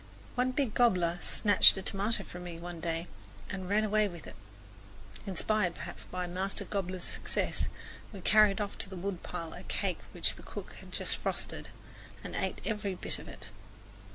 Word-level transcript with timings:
One 0.33 0.51
big 0.51 0.73
gobbler 0.73 1.19
snatched 1.21 1.77
a 1.77 1.83
tomato 1.83 2.23
from 2.23 2.43
me 2.43 2.57
one 2.57 2.79
day 2.79 3.05
and 3.51 3.69
ran 3.69 3.83
away 3.83 4.07
with 4.07 4.25
it. 4.25 4.35
Inspired, 5.27 5.75
perhaps, 5.75 6.05
by 6.05 6.25
Master 6.25 6.65
Gobbler's 6.65 7.03
success, 7.03 7.67
we 8.11 8.19
carried 8.19 8.59
off 8.59 8.79
to 8.79 8.89
the 8.89 8.95
woodpile 8.97 9.53
a 9.53 9.61
cake 9.61 9.99
which 10.11 10.33
the 10.33 10.41
cook 10.41 10.73
had 10.79 10.91
just 10.91 11.17
frosted, 11.17 11.69
and 12.23 12.35
ate 12.35 12.61
every 12.65 12.95
bit 12.95 13.19
of 13.19 13.27
it. 13.27 13.49